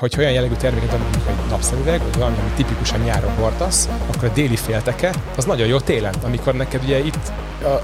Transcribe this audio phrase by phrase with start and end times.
[0.00, 4.28] hogy olyan jellegű terméket adunk, mint egy napszemüveg, vagy valami, ami tipikusan nyáron hordasz, akkor
[4.28, 7.32] a déli félteke az nagyon jó télen, amikor neked ugye itt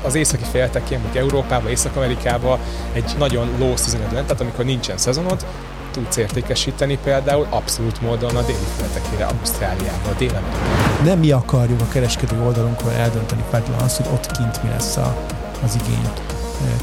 [0.03, 2.59] az északi féltekén, vagy Európában, Észak-Amerikában
[2.93, 5.47] egy nagyon low season tehát amikor nincsen szezonod,
[5.91, 10.43] tudsz értékesíteni például abszolút módon a déli féltekére, Ausztráliába, délen.
[11.05, 15.17] Nem mi akarjuk a kereskedő oldalunkról eldönteni feltétlenül azt, hogy ott kint mi lesz a,
[15.65, 16.11] az igény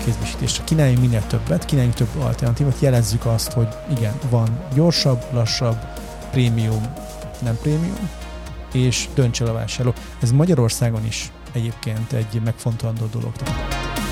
[0.05, 0.63] kézbesítésre.
[0.63, 5.77] Kínáljunk minél többet, kínáljunk több alternatívát, jelezzük azt, hogy igen, van gyorsabb, lassabb,
[6.31, 6.93] prémium,
[7.41, 8.09] nem prémium,
[8.73, 9.93] és dönts el a vásárló.
[10.21, 13.31] Ez Magyarországon is egyébként egy megfontolandó dolog.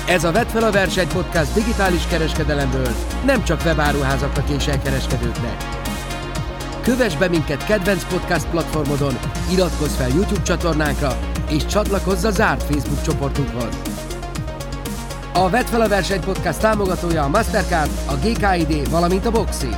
[0.06, 2.88] Ez a Vett fel a verseny podcast digitális kereskedelemből,
[3.24, 5.80] nem csak webáruházaknak és elkereskedőknek.
[6.82, 9.18] Kövess be minket kedvenc podcast platformodon,
[9.52, 13.78] iratkozz fel YouTube csatornánkra, és csatlakozz a zárt Facebook csoportunkhoz.
[15.34, 19.68] A Vett fel a verseny podcast támogatója a Mastercard, a GKID, valamint a Boxi.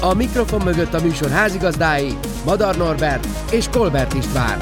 [0.00, 4.58] A mikrofon mögött a műsor házigazdái Madar Norbert és Kolbert István.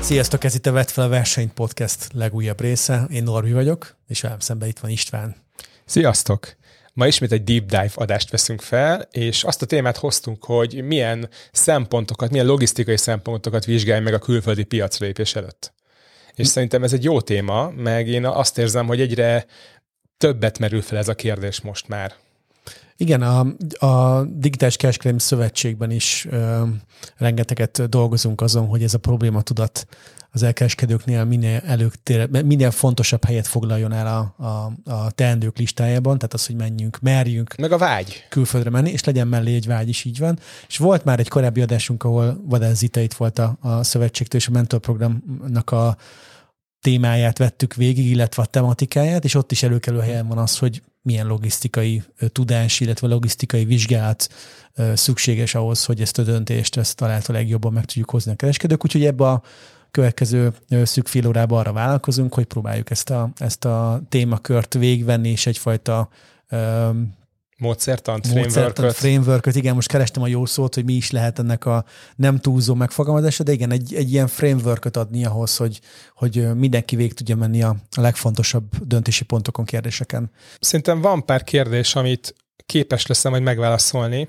[0.00, 3.06] Sziasztok, ez itt a Vett fel a versenyt podcast legújabb része.
[3.10, 5.36] Én Norbi vagyok, és velem szemben itt van István.
[5.84, 6.56] Sziasztok!
[6.92, 11.28] Ma ismét egy deep dive adást veszünk fel, és azt a témát hoztunk, hogy milyen
[11.52, 15.76] szempontokat, milyen logisztikai szempontokat vizsgálj meg a külföldi piacra lépés előtt.
[16.38, 19.46] És szerintem ez egy jó téma, meg én azt érzem, hogy egyre
[20.16, 22.12] többet merül fel ez a kérdés most már.
[22.96, 23.46] Igen, a,
[23.86, 26.62] a Digitális Kereskedelmi Szövetségben is ö,
[27.16, 29.86] rengeteget dolgozunk azon, hogy ez a probléma tudat
[30.30, 36.34] az elkereskedőknél minél, előtére, minél fontosabb helyet foglaljon el a, a, a teendők listájában, tehát
[36.34, 37.56] az, hogy menjünk, merjünk.
[37.56, 38.26] Meg a vágy.
[38.28, 40.38] Külföldre menni, és legyen mellé egy vágy is, így van.
[40.68, 44.48] És volt már egy korábbi adásunk, ahol Vadán Zita itt volt a, a szövetségtől, és
[44.48, 45.96] a mentorprogramnak a
[46.80, 51.26] témáját vettük végig, illetve a tematikáját, és ott is előkelő helyen van az, hogy milyen
[51.26, 54.28] logisztikai tudás, illetve logisztikai vizsgálat
[54.94, 58.84] szükséges ahhoz, hogy ezt a döntést ezt találta legjobban meg tudjuk hozni a kereskedők.
[58.84, 59.42] Úgyhogy ebbe a
[59.90, 65.46] következő szűk fél órában arra vállalkozunk, hogy próbáljuk ezt a, ezt a témakört végvenni, és
[65.46, 66.08] egyfajta
[67.58, 68.92] Módszertant, frameworköt.
[68.92, 69.54] frameworköt.
[69.54, 71.84] Igen, most kerestem a jó szót, hogy mi is lehet ennek a
[72.16, 75.80] nem túlzó megfogalmazása, de igen, egy, egy ilyen frameworköt adni ahhoz, hogy,
[76.14, 80.30] hogy mindenki végig tudja menni a, legfontosabb döntési pontokon, kérdéseken.
[80.60, 82.34] Szerintem van pár kérdés, amit
[82.66, 84.28] képes leszem majd megválaszolni,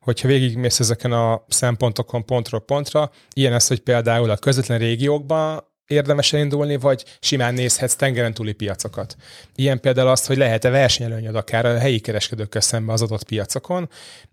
[0.00, 6.32] hogyha végigmész ezeken a szempontokon pontról pontra, ilyen az, hogy például a közvetlen régiókban érdemes
[6.32, 9.16] elindulni, vagy simán nézhetsz tengeren túli piacokat.
[9.54, 13.88] Ilyen például azt, hogy lehet-e versenyelőnyöd akár a helyi kereskedőkkel szemben az adott piacokon,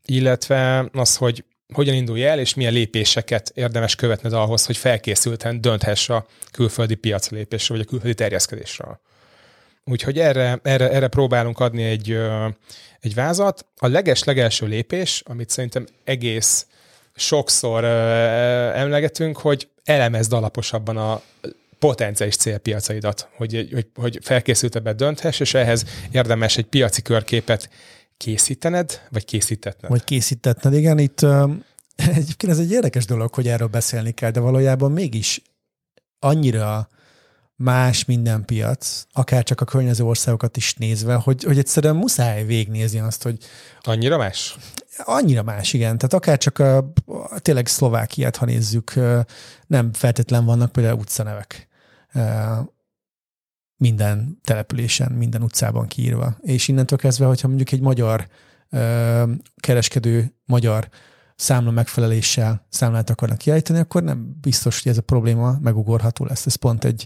[0.05, 6.09] illetve az, hogy hogyan indulj el, és milyen lépéseket érdemes követned ahhoz, hogy felkészülten dönthess
[6.09, 8.99] a külföldi piacra lépésre, vagy a külföldi terjeszkedésre.
[9.83, 12.17] Úgyhogy erre, erre, erre próbálunk adni egy,
[12.99, 13.65] egy vázat.
[13.77, 16.67] A leges-legelső lépés, amit szerintem egész
[17.15, 17.83] sokszor
[18.75, 21.21] emlegetünk, hogy elemezd alaposabban a
[21.79, 27.69] potenciális célpiacaidat, hogy, hogy, hogy felkészültebben dönthess, és ehhez érdemes egy piaci körképet
[28.17, 29.91] készítened, vagy készítetned?
[29.91, 30.97] Vagy készítetned, igen.
[30.99, 31.25] Itt
[31.95, 35.41] egyébként ez egy érdekes dolog, hogy erről beszélni kell, de valójában mégis
[36.19, 36.89] annyira
[37.61, 42.99] más minden piac, akár csak a környező országokat is nézve, hogy, hogy egyszerűen muszáj végnézni
[42.99, 43.37] azt, hogy...
[43.81, 44.57] Annyira más?
[44.97, 45.97] Annyira más, igen.
[45.97, 46.91] Tehát akár csak a,
[47.37, 48.93] tényleg Szlovákiát, ha nézzük,
[49.67, 51.67] nem feltétlen vannak például utcanevek
[53.77, 56.37] minden településen, minden utcában kiírva.
[56.41, 58.27] És innentől kezdve, hogyha mondjuk egy magyar
[59.55, 60.89] kereskedő, magyar
[61.41, 66.45] számla megfeleléssel számlát akarnak kiállítani, akkor nem biztos, hogy ez a probléma megugorható lesz.
[66.45, 67.05] Ez pont egy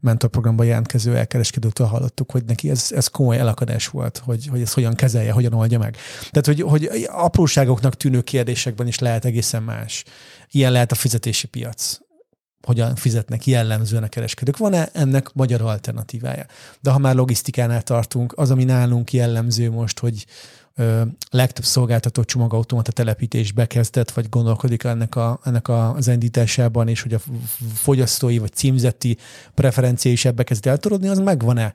[0.00, 4.94] mentorprogramban jelentkező elkereskedőtől hallottuk, hogy neki ez, ez komoly elakadás volt, hogy, hogy ezt hogyan
[4.94, 5.96] kezelje, hogyan oldja meg.
[6.30, 10.04] Tehát, hogy, hogy apróságoknak tűnő kérdésekben is lehet egészen más.
[10.50, 11.98] Ilyen lehet a fizetési piac
[12.62, 14.56] hogyan fizetnek jellemzően a kereskedők.
[14.56, 16.46] Van-e ennek magyar alternatívája?
[16.80, 20.26] De ha már logisztikánál tartunk, az, ami nálunk jellemző most, hogy,
[21.30, 27.14] legtöbb szolgáltató csomagautomata telepítés bekezdett, vagy gondolkodik ennek, a, ennek a, az indításában, és hogy
[27.14, 27.20] a
[27.74, 29.16] fogyasztói vagy címzeti
[29.54, 31.74] preferencia is ebbe kezd eltorodni, az megvan-e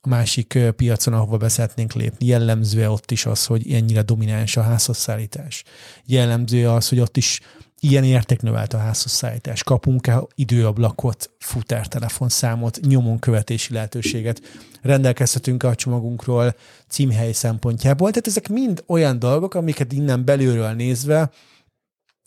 [0.00, 2.26] a másik piacon, ahova be szeretnénk lépni.
[2.26, 5.64] Jellemző ott is az, hogy ennyire domináns a házhozszállítás.
[6.04, 7.40] Jellemző az, hogy ott is
[7.80, 9.62] ilyen értéknövelt a házhozszállítás.
[9.62, 14.40] Kapunk-e időablakot, futártelefonszámot, nyomon követési lehetőséget,
[14.82, 16.54] rendelkezhetünk a csomagunkról
[16.88, 18.08] címhely szempontjából.
[18.08, 21.30] Tehát ezek mind olyan dolgok, amiket innen belülről nézve,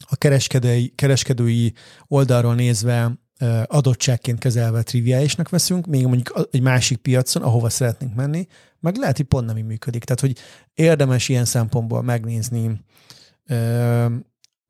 [0.09, 1.73] a kereskedői, kereskedői
[2.07, 3.19] oldalról nézve
[3.65, 8.47] adottságként kezelve triviálisnak veszünk, még mondjuk egy másik piacon, ahova szeretnénk menni,
[8.79, 10.03] meg lehet, hogy pont nem így működik.
[10.03, 10.37] Tehát, hogy
[10.73, 12.81] érdemes ilyen szempontból megnézni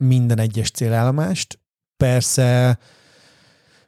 [0.07, 1.59] minden egyes célállomást.
[1.97, 2.77] Persze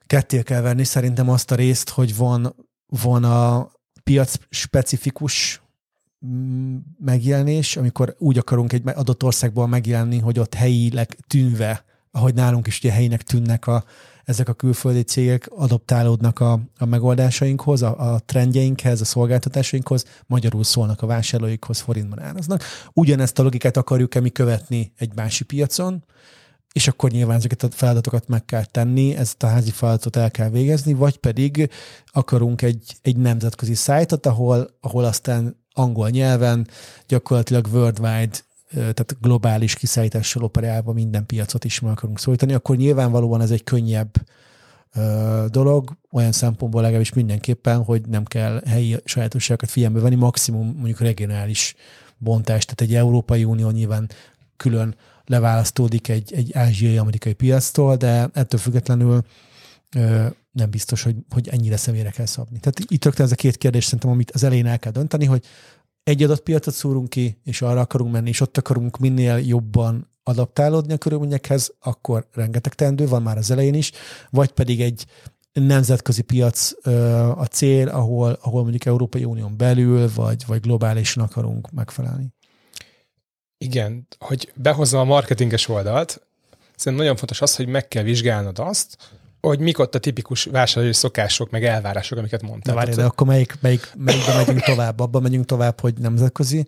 [0.05, 2.55] ketté kell venni szerintem azt a részt, hogy van,
[2.85, 3.71] van a
[4.03, 5.61] piac specifikus
[6.25, 12.67] mm, megjelenés, amikor úgy akarunk egy adott országból megjelenni, hogy ott helyileg tűnve, ahogy nálunk
[12.67, 13.83] is ugye helyinek tűnnek a,
[14.23, 21.01] ezek a külföldi cégek, adoptálódnak a, a megoldásainkhoz, a, a trendjeinkhez, a szolgáltatásainkhoz, magyarul szólnak
[21.01, 22.63] a vásárlóikhoz, forintban áraznak.
[22.93, 26.03] Ugyanezt a logikát akarjuk-e mi követni egy másik piacon,
[26.73, 30.49] és akkor nyilván ezeket a feladatokat meg kell tenni, ezt a házi feladatot el kell
[30.49, 31.69] végezni, vagy pedig
[32.05, 36.67] akarunk egy, egy nemzetközi szájtot, ahol, ahol aztán angol nyelven
[37.07, 38.37] gyakorlatilag worldwide
[38.73, 44.11] tehát globális kiszállítással operálva minden piacot is meg akarunk szólítani, akkor nyilvánvalóan ez egy könnyebb
[45.47, 51.75] dolog, olyan szempontból legalábbis mindenképpen, hogy nem kell helyi sajátosságokat figyelembe venni, maximum mondjuk regionális
[52.17, 54.09] bontást, tehát egy Európai Unió nyilván
[54.57, 59.23] külön leválasztódik egy, egy ázsiai-amerikai piactól, de ettől függetlenül
[59.95, 62.59] ö, nem biztos, hogy, hogy ennyire személyre kell szabni.
[62.59, 65.45] Tehát itt rögtön ez a két kérdés szerintem, amit az elején el kell dönteni, hogy
[66.03, 70.93] egy adott piacot szúrunk ki, és arra akarunk menni, és ott akarunk minél jobban adaptálódni
[70.93, 73.91] a körülményekhez, akkor rengeteg teendő van már az elején is,
[74.29, 75.05] vagy pedig egy
[75.53, 76.87] nemzetközi piac
[77.37, 82.27] a cél, ahol, ahol mondjuk Európai Unión belül, vagy, vagy globálisan akarunk megfelelni.
[83.57, 86.21] Igen, hogy behozza a marketinges oldalt,
[86.75, 88.97] szerintem nagyon fontos az, hogy meg kell vizsgálnod azt,
[89.47, 92.73] hogy mik ott a tipikus vásárlói szokások, meg elvárások, amiket mondtál.
[92.73, 94.99] Na várj, de akkor melyik, melyik, melyikben megyünk tovább?
[94.99, 96.67] Abban megyünk tovább, hogy nemzetközi,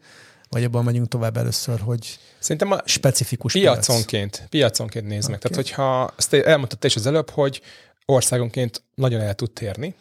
[0.50, 4.50] vagy abban megyünk tovább először, hogy Szerintem a specifikus piaconként, piac.
[4.50, 5.32] piaconként nézd okay.
[5.32, 5.40] meg.
[5.40, 7.62] Tehát, hogyha ezt elmondtad te is az előbb, hogy
[8.06, 9.94] országonként nagyon el tud térni,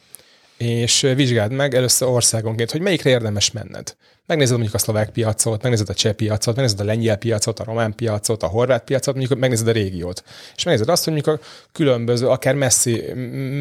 [0.56, 5.88] és vizsgáld meg először országonként, hogy melyikre érdemes menned megnézed mondjuk a szlovák piacot, megnézed
[5.88, 9.68] a cseh piacot, megnézed a lengyel piacot, a román piacot, a horvát piacot, mondjuk megnézed
[9.68, 10.24] a régiót.
[10.56, 13.12] És megnézed azt, hogy mondjuk a különböző, akár messzi,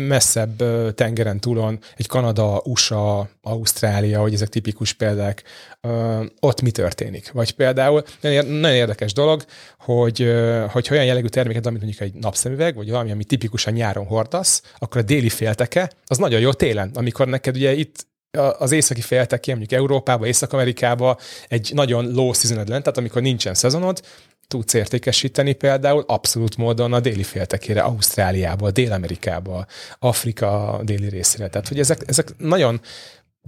[0.07, 0.63] messzebb
[0.95, 5.43] tengeren túlon, egy Kanada, USA, Ausztrália, hogy ezek tipikus példák,
[6.39, 7.31] ott mi történik.
[7.31, 9.45] Vagy például nagyon érdekes dolog,
[9.79, 10.33] hogy,
[10.71, 15.01] hogy olyan jellegű terméket, amit mondjuk egy napszemüveg, vagy valami, ami tipikusan nyáron hordasz, akkor
[15.01, 19.71] a déli félteke, az nagyon jó télen, amikor neked ugye itt az északi félteki, mondjuk
[19.71, 24.01] Európába, Észak-Amerikába egy nagyon low season lent, tehát amikor nincsen szezonod,
[24.47, 29.65] tudsz értékesíteni például abszolút módon a déli féltekére, Ausztráliába, Dél-Amerikába,
[29.99, 31.47] Afrika déli részére.
[31.47, 32.81] Tehát, hogy ezek, ezek nagyon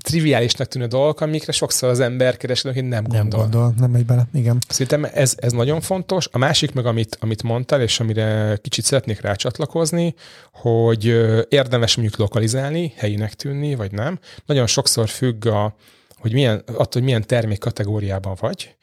[0.02, 3.40] triviálisnak tűnő dolgok, amikre sokszor az ember kereskedőként nem gondol.
[3.40, 4.58] Nem gondol, nem megy bele, igen.
[4.68, 6.28] Szerintem ez, ez nagyon fontos.
[6.32, 10.16] A másik meg, amit, amit mondtál, és amire kicsit szeretnék rácsatlakozni,
[10.52, 11.06] hogy
[11.50, 14.20] érdemes mondjuk lokalizálni, helyinek tűnni, vagy nem.
[14.46, 15.76] Nagyon sokszor függ a,
[16.18, 18.76] hogy milyen, attól, hogy milyen termék kategóriában vagy,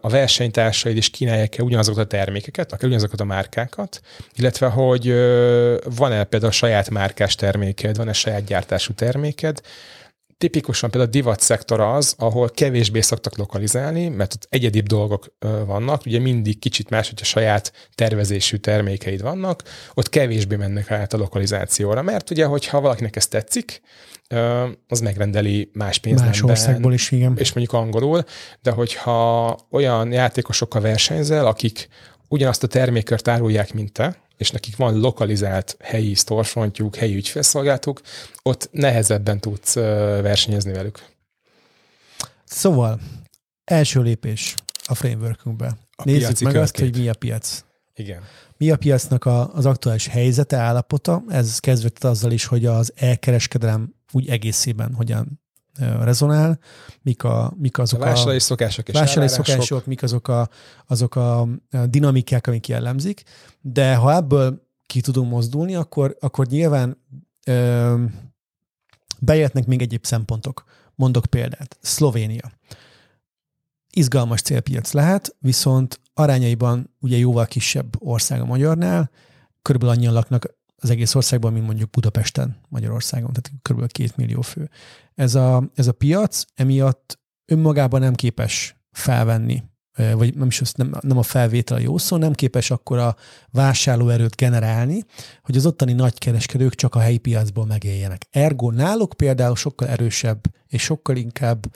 [0.00, 4.00] a versenytársaid is kínálják-e ugyanazokat a termékeket, akár ugyanazokat a márkákat,
[4.34, 5.08] illetve hogy
[5.96, 9.60] van-e például a saját márkás terméked, van-e saját gyártású terméked,
[10.38, 15.26] tipikusan például a divat szektor az, ahol kevésbé szoktak lokalizálni, mert ott egyedibb dolgok
[15.66, 19.62] vannak, ugye mindig kicsit más, hogyha saját tervezésű termékeid vannak,
[19.94, 23.80] ott kevésbé mennek át a lokalizációra, mert ugye, hogyha valakinek ez tetszik,
[24.88, 26.40] az megrendeli más pénznemben.
[26.40, 27.36] Más országból is, igen.
[27.38, 28.24] És mondjuk angolul,
[28.62, 31.88] de hogyha olyan játékosokkal versenyzel, akik
[32.28, 38.00] ugyanazt a termékört árulják, mint te, és nekik van lokalizált helyi storefrontjuk, helyi ügyfélszolgáltuk,
[38.42, 41.04] ott nehezebben tudsz versenyezni velük.
[42.44, 43.00] Szóval,
[43.64, 45.76] első lépés a frameworkünkbe.
[45.96, 47.64] A Nézzük meg azt, hogy mi a piac.
[47.94, 48.22] Igen.
[48.56, 51.22] Mi a piacnak a, az aktuális helyzete, állapota?
[51.28, 55.43] Ez kezdődött azzal is, hogy az elkereskedelem úgy egészében hogyan
[55.78, 56.58] rezonál,
[57.02, 58.04] mik, a, mik azok a...
[58.04, 60.48] Vásárlói szokások és Vásárlói szokások, mik azok a,
[60.86, 61.48] azok a
[61.86, 63.22] dinamikák, amik jellemzik,
[63.60, 67.02] de ha ebből ki tudunk mozdulni, akkor, akkor nyilván
[67.46, 68.04] ö,
[69.20, 70.64] bejöhetnek még egyéb szempontok.
[70.94, 71.78] Mondok példát.
[71.80, 72.52] Szlovénia.
[73.90, 79.10] Izgalmas célpiac lehet, viszont arányaiban ugye jóval kisebb ország a magyarnál,
[79.62, 80.54] körülbelül annyian laknak
[80.84, 83.92] az egész országban, mint mondjuk Budapesten, Magyarországon, tehát kb.
[83.92, 84.70] két millió fő.
[85.14, 89.62] Ez a, ez a piac emiatt önmagában nem képes felvenni,
[90.14, 93.16] vagy nem is nem, nem a felvétel a jó szó, nem képes akkor a
[93.50, 95.04] vásárlóerőt generálni,
[95.42, 98.26] hogy az ottani nagykereskedők csak a helyi piacból megéljenek.
[98.30, 101.66] Ergo náluk például sokkal erősebb és sokkal inkább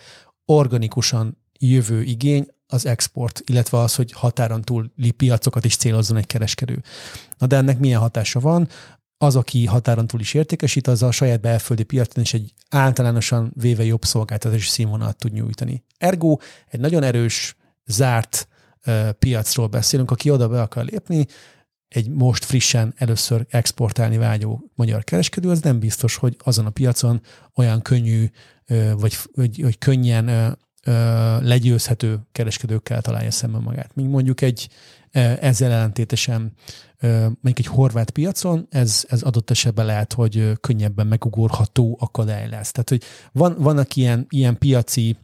[0.45, 6.83] organikusan jövő igény az export, illetve az, hogy határon túli piacokat is célozzon egy kereskedő.
[7.38, 8.69] Na de ennek milyen hatása van?
[9.19, 13.85] Az, aki határon túl is értékesít, az a saját belföldi piacon is egy általánosan véve
[13.85, 15.85] jobb szolgáltatási színvonalat tud nyújtani.
[15.99, 16.37] Ergo
[16.69, 17.57] egy nagyon erős,
[17.87, 18.49] zárt
[18.87, 21.27] uh, piacról beszélünk, aki oda be akar lépni,
[21.89, 27.21] egy most frissen először exportálni vágyó magyar kereskedő, az nem biztos, hogy azon a piacon
[27.55, 28.31] olyan könnyű,
[28.97, 30.59] vagy, vagy, vagy könnyen
[31.41, 33.95] legyőzhető kereskedőkkel találja szemben magát.
[33.95, 34.69] Míg mondjuk egy
[35.41, 36.53] ezzel ellentétesen
[37.00, 42.71] mondjuk egy horvát piacon, ez, ez adott esetben lehet, hogy könnyebben megugorható akadály lesz.
[42.71, 43.02] Tehát, hogy
[43.33, 45.17] van, vannak ilyen, ilyen piaci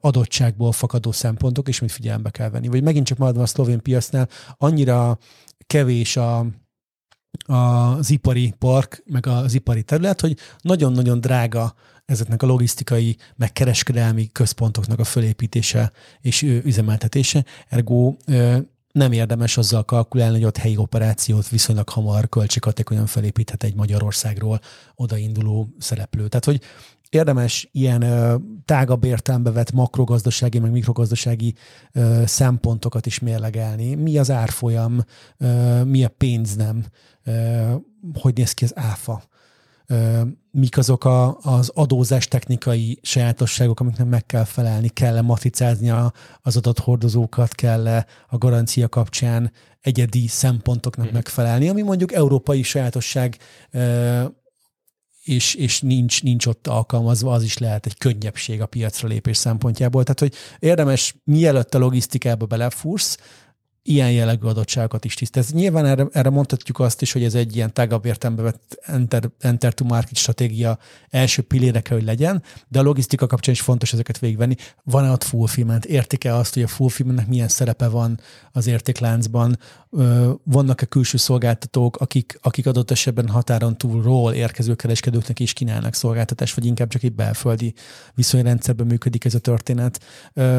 [0.00, 2.68] adottságból fakadó szempontok, és mit figyelembe kell venni.
[2.68, 5.18] Vagy megint csak maradva a szlovén piacnál, annyira
[5.66, 6.46] kevés a,
[7.46, 14.28] az ipari park, meg az ipari terület, hogy nagyon-nagyon drága ezeknek a logisztikai, meg kereskedelmi
[14.32, 17.44] központoknak a fölépítése és üzemeltetése.
[17.68, 18.16] Ergo
[18.92, 24.60] nem érdemes azzal kalkulálni, hogy ott helyi operációt viszonylag hamar költséghatékonyan felépíthet egy Magyarországról
[24.94, 26.28] odainduló szereplő.
[26.28, 26.60] Tehát, hogy
[27.08, 31.54] érdemes ilyen ö, tágabb értelembe vett makrogazdasági, meg mikrogazdasági
[31.92, 33.94] ö, szempontokat is mérlegelni.
[33.94, 35.04] Mi az árfolyam,
[35.38, 36.84] ö, mi a pénznem,
[37.24, 37.74] ö,
[38.20, 39.22] hogy néz ki az áfa,
[40.50, 46.56] mik azok a, az adózás technikai sajátosságok, amiknek meg kell felelni, kell-e matricázni a, az
[46.56, 51.12] adathordozókat, kell-e a garancia kapcsán egyedi szempontoknak mm.
[51.12, 53.38] megfelelni, ami mondjuk európai sajátosság
[55.22, 60.02] és, és nincs, nincs ott alkalmazva, az is lehet egy könnyebbség a piacra lépés szempontjából.
[60.02, 63.18] Tehát, hogy érdemes, mielőtt a logisztikába belefúrsz,
[63.82, 65.52] ilyen jellegű adottságokat is tisztáz.
[65.52, 69.74] Nyilván erre, erre mondhatjuk azt is, hogy ez egy ilyen tágabb értelembe vett enter, enter
[69.74, 74.18] to market stratégia első pillére kell, hogy legyen, de a logisztika kapcsán is fontos ezeket
[74.18, 74.54] végigvenni.
[74.84, 75.84] Van-e ott fulfillment?
[75.84, 78.20] Értik-e azt, hogy a fulfillmentnek milyen szerepe van
[78.52, 79.58] az értékláncban?
[80.44, 86.64] Vannak-e külső szolgáltatók, akik, akik adott esetben határon túlról érkező kereskedőknek is kínálnak szolgáltatást, vagy
[86.64, 87.74] inkább csak egy belföldi
[88.14, 90.00] viszonyrendszerben működik ez a történet?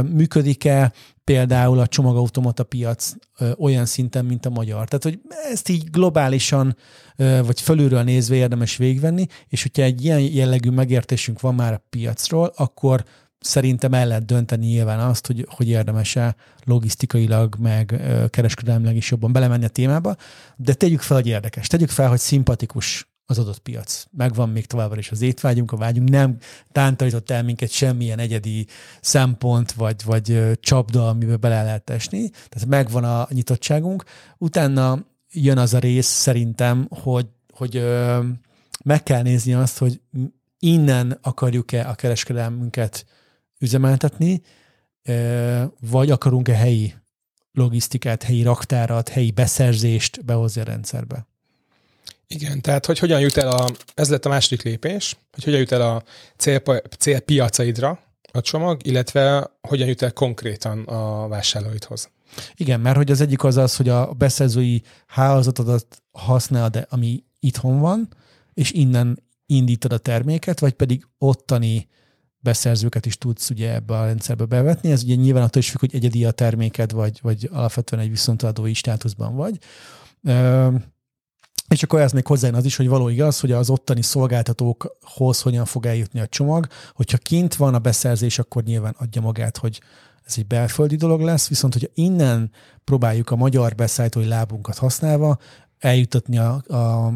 [0.09, 4.87] Működik-e például a csomagautomata piac ö, olyan szinten, mint a magyar.
[4.87, 5.19] Tehát, hogy
[5.51, 6.77] ezt így globálisan,
[7.15, 11.85] ö, vagy fölülről nézve érdemes végvenni, és hogyha egy ilyen jellegű megértésünk van már a
[11.89, 13.03] piacról, akkor
[13.39, 19.65] szerintem el lehet dönteni nyilván azt, hogy, hogy érdemes-e logisztikailag, meg kereskedelmileg is jobban belemenni
[19.65, 20.15] a témába,
[20.55, 21.67] de tegyük fel, hogy érdekes.
[21.67, 24.05] Tegyük fel, hogy szimpatikus az adott piac.
[24.11, 26.37] Megvan még továbbra is az étvágyunk, a vágyunk, nem
[26.71, 28.67] tántalított el minket semmilyen egyedi
[29.01, 32.29] szempont, vagy, vagy csapda, amiben bele lehet esni.
[32.29, 34.03] Tehát megvan a nyitottságunk.
[34.37, 37.83] Utána jön az a rész szerintem, hogy, hogy
[38.83, 40.01] meg kell nézni azt, hogy
[40.59, 43.05] innen akarjuk-e a kereskedelmünket
[43.59, 44.41] üzemeltetni,
[45.79, 46.93] vagy akarunk-e helyi
[47.51, 51.27] logisztikát, helyi raktárat, helyi beszerzést behozni a rendszerbe.
[52.33, 55.71] Igen, tehát hogy hogyan jut el a, ez lett a második lépés, hogy hogyan jut
[55.71, 56.03] el a
[56.37, 56.61] cél,
[56.97, 57.99] célpiacaidra
[58.31, 62.09] a csomag, illetve hogyan jut el konkrétan a vásárlóidhoz.
[62.55, 68.09] Igen, mert hogy az egyik az az, hogy a beszerzői hálózatodat használod, ami itthon van,
[68.53, 71.87] és innen indítod a terméket, vagy pedig ottani
[72.39, 74.91] beszerzőket is tudsz ugye ebbe a rendszerbe bevetni.
[74.91, 78.73] Ez ugye nyilván attól is függ, hogy egyedi a terméked, vagy, vagy alapvetően egy viszontadói
[78.73, 79.57] státuszban vagy.
[81.73, 85.65] És akkor ez még hozzájön az is, hogy való igaz, hogy az ottani szolgáltatókhoz hogyan
[85.65, 86.67] fog eljutni a csomag.
[86.95, 89.81] Hogyha kint van a beszerzés, akkor nyilván adja magát, hogy
[90.25, 92.51] ez egy belföldi dolog lesz, viszont hogyha innen
[92.83, 95.37] próbáljuk a magyar beszállítói lábunkat használva
[95.79, 97.13] eljutatni a, a,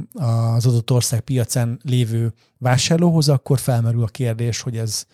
[0.55, 5.05] az adott ország piacán lévő vásárlóhoz, akkor felmerül a kérdés, hogy ez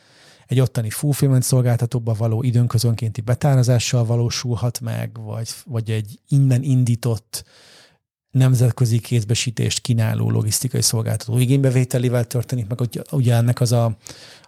[0.48, 7.44] egy ottani fulfillment szolgáltatóba való időnközönkénti betárazással valósulhat meg, vagy, vagy egy innen indított
[8.34, 13.98] nemzetközi kézbesítést kínáló logisztikai szolgáltató igénybevételével történik, meg hogy ugye ennek az, a,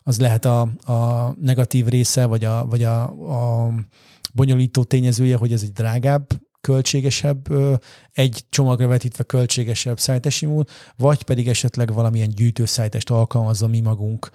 [0.04, 3.04] az lehet a, a negatív része, vagy, a, vagy a,
[3.64, 3.74] a
[4.34, 6.28] bonyolító tényezője, hogy ez egy drágább,
[6.62, 7.48] költségesebb,
[8.12, 14.30] egy csomagra vetítve költségesebb szállítási mód, vagy pedig esetleg valamilyen gyűjtőszállítást alkalmazza mi magunk,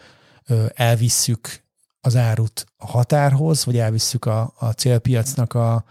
[0.75, 1.65] elvisszük
[2.01, 5.85] az árut a határhoz, vagy elvisszük a, a célpiacnak a,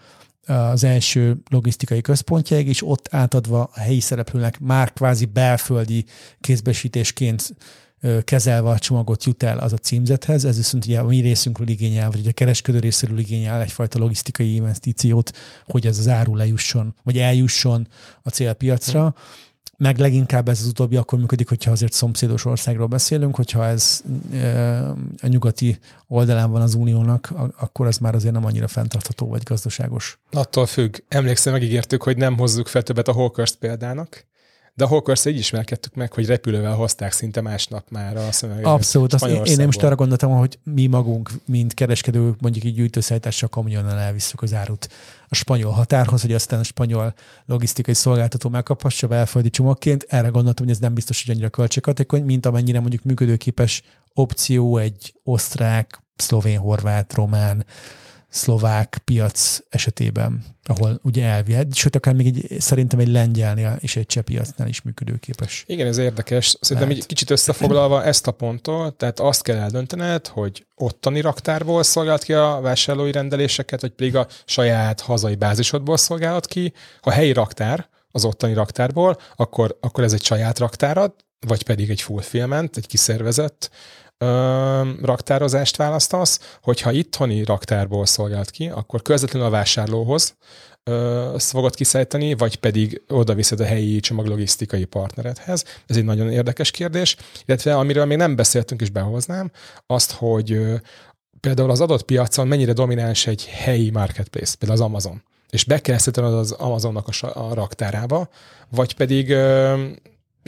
[0.49, 6.05] az első logisztikai központjáig, és ott átadva a helyi szereplőnek már kvázi belföldi
[6.41, 7.55] kézbesítésként
[8.23, 12.09] kezelve a csomagot jut el az a címzethez, ez viszont ugye a mi részünkről igényel,
[12.09, 15.31] vagy a kereskedő részéről igényel egyfajta logisztikai investíciót,
[15.65, 17.87] hogy ez az áru lejusson, vagy eljusson
[18.21, 19.03] a célpiacra.
[19.03, 19.47] Mm
[19.79, 24.03] meg leginkább ez az utóbbi akkor működik, hogyha azért szomszédos országról beszélünk, hogyha ez
[25.21, 30.19] a nyugati oldalán van az uniónak, akkor ez már azért nem annyira fenntartható vagy gazdaságos.
[30.31, 30.95] Attól függ.
[31.07, 34.25] Emlékszem, megígértük, hogy nem hozzuk fel többet a Hawkers példának,
[34.73, 38.65] De a Hawkers így ismerkedtük meg, hogy repülővel hozták szinte másnap már a szöveget.
[38.65, 39.13] Abszolút.
[39.13, 43.49] Azt én, én nem most arra gondoltam, hogy mi magunk, mint kereskedő, mondjuk így gyűjtőszállítással
[43.49, 44.89] kamionnal elvisszük az árut
[45.27, 47.13] a spanyol határhoz, hogy aztán a spanyol
[47.45, 50.05] logisztikai szolgáltató megkaphassa belföldi csomagként.
[50.07, 53.81] Erre gondoltam, hogy ez nem biztos, hogy annyira költséghatékony, mint amennyire mondjuk működőképes
[54.13, 57.65] opció egy osztrák, szlovén, horvát, román,
[58.29, 64.05] szlovák piac esetében, ahol ugye elvihet, sőt, akár még egy, szerintem egy lengyelnél és egy
[64.05, 65.63] cseh piacnál is működőképes.
[65.67, 66.57] Igen, ez érdekes.
[66.61, 72.23] Szerintem egy kicsit összefoglalva ezt a pontot, tehát azt kell eldöntened, hogy ottani raktárból szolgált
[72.23, 76.73] ki a vásárlói rendeléseket, vagy pedig a saját hazai bázisodból szolgálod ki.
[77.01, 81.13] Ha helyi raktár, az ottani raktárból, akkor, akkor ez egy saját raktárad,
[81.47, 83.69] vagy pedig egy fulfillment, egy kiszervezett
[84.19, 90.35] ö, raktározást választasz, hogyha itthoni raktárból szolgált ki, akkor közvetlenül a vásárlóhoz
[90.83, 95.63] ö, fogod kiszállítani, vagy pedig oda viszed a helyi csomaglogisztikai partneredhez.
[95.87, 99.51] Ez egy nagyon érdekes kérdés, illetve amiről még nem beszéltünk és behoznám,
[99.85, 100.59] azt, hogy
[101.39, 105.97] például az adott piacon mennyire domináns egy helyi marketplace, például az Amazon és be kell
[106.15, 108.29] az Amazonnak a, raktárába,
[108.69, 109.35] vagy pedig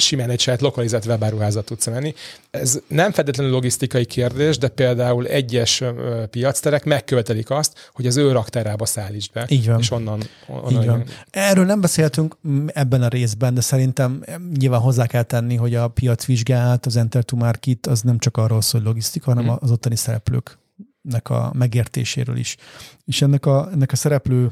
[0.01, 2.13] simán egy saját lokalizált webáruházat tudsz menni.
[2.51, 5.83] Ez nem feltétlenül logisztikai kérdés, de például egyes
[6.29, 9.45] piacterek megkövetelik azt, hogy az ő raktárába szállítsd be.
[9.49, 9.79] Így van.
[9.79, 11.03] És onnan, onnan Így van.
[11.29, 14.23] Erről nem beszéltünk ebben a részben, de szerintem
[14.57, 18.61] nyilván hozzá kell tenni, hogy a piacvizsgálat, az Enter to Market az nem csak arról
[18.61, 19.57] szól, hogy logisztika, hanem hmm.
[19.59, 22.57] az ottani szereplőknek a megértéséről is.
[23.05, 24.51] És ennek a, ennek a szereplő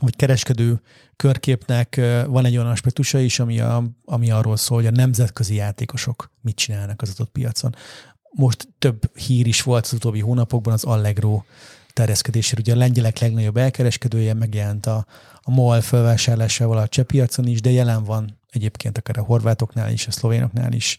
[0.00, 0.80] vagy kereskedő
[1.16, 6.30] körképnek van egy olyan aspektusa is, ami, a, ami arról szól, hogy a nemzetközi játékosok
[6.40, 7.74] mit csinálnak az adott piacon.
[8.30, 11.42] Most több hír is volt az utóbbi hónapokban az Allegro
[11.92, 12.60] terjeszkedésére.
[12.60, 15.06] Ugye a lengyelek legnagyobb elkereskedője megjelent a,
[15.42, 17.06] a MOL felvásárlásával a cseh
[17.42, 20.98] is, de jelen van egyébként akár a horvátoknál is, a szlovénoknál is,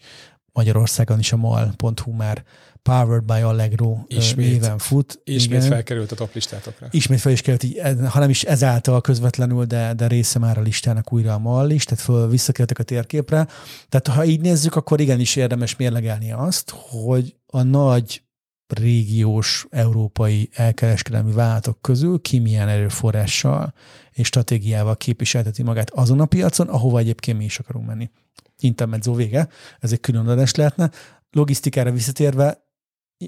[0.52, 2.44] Magyarországon is a mol.hu már
[2.82, 5.20] Powered by Allegro ismét, néven fut.
[5.24, 5.70] Ismét igen.
[5.70, 6.86] felkerült a top listátokra.
[6.90, 10.60] Ismét fel is került, így, ha nem is ezáltal közvetlenül, de, de része már a
[10.60, 13.46] listának újra a MAL is, tehát föl visszakerültek a térképre.
[13.88, 18.22] Tehát ha így nézzük, akkor igenis érdemes mérlegelni azt, hogy a nagy
[18.74, 23.74] régiós európai elkereskedelmi vállalatok közül ki milyen erőforrással
[24.12, 28.10] és stratégiával képviselteti magát azon a piacon, ahova egyébként mi is akarunk menni.
[28.58, 29.48] Intermezzo vége,
[29.80, 30.90] ez egy külön adás lehetne.
[31.30, 32.69] Logisztikára visszatérve,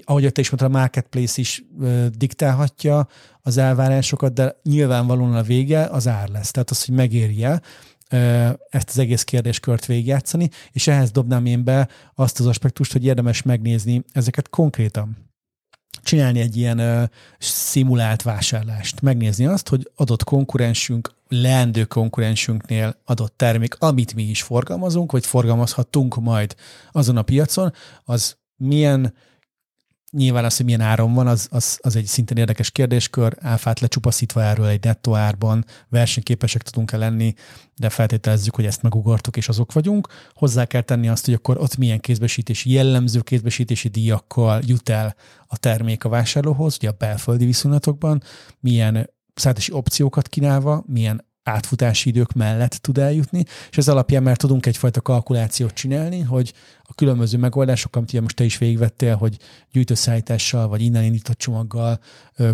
[0.03, 3.07] ahogy te is mondtad, a marketplace is ö, diktálhatja
[3.41, 6.51] az elvárásokat, de nyilvánvalóan a vége az ár lesz.
[6.51, 7.61] Tehát az, hogy megérje
[8.69, 13.41] ezt az egész kérdéskört végigjátszani, és ehhez dobnám én be azt az aspektust, hogy érdemes
[13.41, 15.17] megnézni ezeket konkrétan
[16.03, 17.03] csinálni egy ilyen ö,
[17.39, 25.11] szimulált vásárlást, megnézni azt, hogy adott konkurensünk, leendő konkurensünknél adott termék, amit mi is forgalmazunk,
[25.11, 26.55] vagy forgalmazhatunk majd
[26.91, 29.13] azon a piacon, az milyen
[30.13, 33.37] Nyilván az, hogy milyen áron van, az, az, az egy szintén érdekes kérdéskör.
[33.39, 37.33] Áfát lecsupaszítva erről egy nettó árban versenyképesek tudunk-e lenni,
[37.75, 40.07] de feltételezzük, hogy ezt megugortuk, és azok vagyunk.
[40.33, 45.15] Hozzá kell tenni azt, hogy akkor ott milyen kézbesítési jellemző kézbesítési díjakkal jut el
[45.47, 48.23] a termék a vásárlóhoz, ugye a belföldi viszonylatokban,
[48.59, 54.65] milyen szállítási opciókat kínálva, milyen átfutási idők mellett tud eljutni, és ez alapján már tudunk
[54.65, 56.53] egyfajta kalkulációt csinálni, hogy
[56.83, 59.37] a különböző megoldások, amit most te is végigvettél, hogy
[59.71, 61.99] gyűjtőszállítással, vagy innen indított csomaggal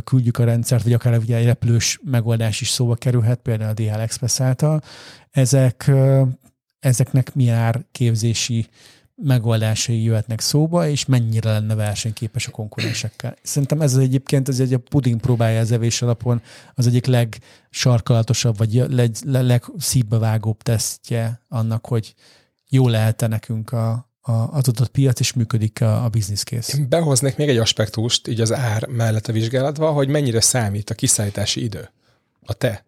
[0.03, 3.99] küldjük a rendszert, vagy akár ugye egy repülős megoldás is szóba kerülhet, például a DHL
[3.99, 4.81] Express által,
[5.31, 5.91] ezek,
[6.79, 8.67] ezeknek milyen árképzési
[9.23, 13.35] megoldásai jöhetnek szóba, és mennyire lenne versenyképes a konkurensekkel.
[13.41, 16.41] Szerintem ez az egyébként az egy a puding próbálja az evés alapon
[16.75, 22.13] az egyik legsarkalatosabb, vagy leg, legszívbe vágóbb tesztje annak, hogy
[22.69, 26.77] jó lehet-e nekünk a, a, az adott piac, és működik a, a business case.
[26.77, 30.93] Én behoznék még egy aspektust, így az ár mellett a vizsgálatva, hogy mennyire számít a
[30.95, 31.89] kiszállítási idő.
[32.45, 32.83] A te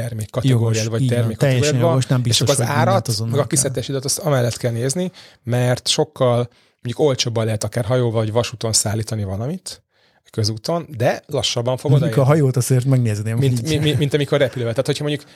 [0.00, 3.46] termék kategóriád, vagy termék kategóriád nem biztos, és akkor az árat, meg a
[3.88, 5.10] időt azt amellett kell nézni,
[5.42, 6.48] mert sokkal
[6.82, 9.82] mondjuk olcsóbban lehet akár hajóval vagy vasúton szállítani valamit,
[10.36, 13.38] közúton, de lassabban fogod Mondjuk a hajót azért megnézném.
[13.38, 14.72] Mint, mint, mint, mint amikor repülővel.
[14.72, 15.30] Tehát, hogyha mondjuk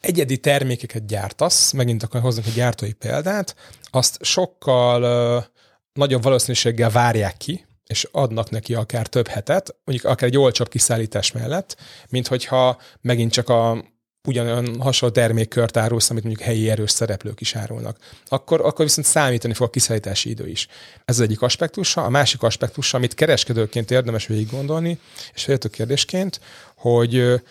[0.00, 3.54] egyedi termékeket gyártasz, megint akkor hozunk egy gyártói példát,
[3.90, 5.02] azt sokkal
[5.36, 5.44] uh,
[5.92, 11.32] nagyobb valószínűséggel várják ki, és adnak neki akár több hetet, mondjuk akár egy olcsóbb kiszállítás
[11.32, 11.76] mellett,
[12.08, 13.84] mint hogyha megint csak a
[14.26, 17.96] ugyanolyan hasonló termékkört árulsz, amit mondjuk helyi erős szereplők is árulnak.
[18.26, 20.68] Akkor, akkor viszont számítani fog a kiszállítási idő is.
[21.04, 22.04] Ez az egyik aspektusa.
[22.04, 24.98] A másik aspektusa, amit kereskedőként érdemes végig gondolni,
[25.34, 26.40] és féltő kérdésként,
[26.74, 27.42] hogy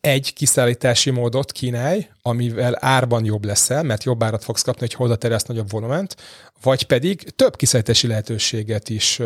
[0.00, 5.16] egy kiszállítási módot kínálj, amivel árban jobb leszel, mert jobb árat fogsz kapni, hogy oda
[5.16, 6.16] teresz nagyobb volument,
[6.62, 9.20] vagy pedig több kiszállítási lehetőséget is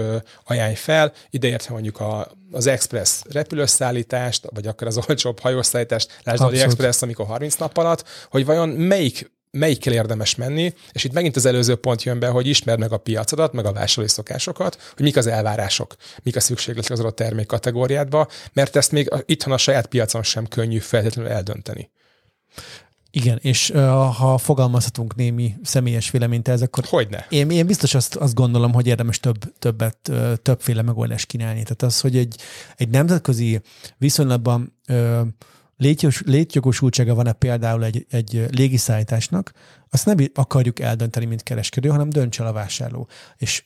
[0.45, 6.53] ajánlj fel, ideértve mondjuk a, az express repülőszállítást, vagy akár az olcsóbb hajószállítást, lásd az
[6.53, 11.47] Express, amikor 30 nap alatt, hogy vajon melyik melyikkel érdemes menni, és itt megint az
[11.47, 15.17] előző pont jön be, hogy ismerd meg a piacodat, meg a vásárlói szokásokat, hogy mik
[15.17, 19.87] az elvárások, mik a szükségletek az adott termék kategóriádba, mert ezt még itthon a saját
[19.87, 21.91] piacon sem könnyű feltétlenül eldönteni.
[23.15, 23.81] Igen, és uh,
[24.15, 27.27] ha fogalmazhatunk némi személyes véleményt ez, akkor Hogyne.
[27.29, 30.11] Én, én biztos azt, azt gondolom, hogy érdemes több, többet,
[30.43, 31.63] többféle megoldást kínálni.
[31.63, 32.37] Tehát az, hogy egy,
[32.77, 33.61] egy nemzetközi
[33.99, 35.21] viszonylatban uh,
[35.83, 39.53] létjos, létjogosultsága van-e például egy, egy légiszállításnak,
[39.91, 43.09] azt nem akarjuk eldönteni, mint kereskedő, hanem dönts el a vásárló.
[43.37, 43.65] És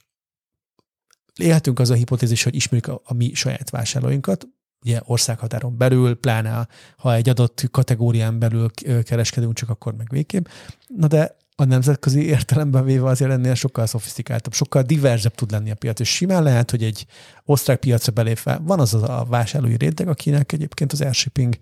[1.35, 4.49] élhetünk az a hipotézis, hogy ismerjük a, a mi saját vásárlóinkat,
[4.85, 8.71] ugye országhatáron belül, pláne ha egy adott kategórián belül
[9.03, 10.47] kereskedünk, csak akkor meg végképp.
[10.87, 15.75] Na de a nemzetközi értelemben véve azért ennél sokkal szofisztikáltabb, sokkal diverzebb tud lenni a
[15.75, 17.07] piac, és simán lehet, hogy egy
[17.45, 21.59] osztrák piacra belépve van az a vásárlói réteg, akinek egyébként az airshipping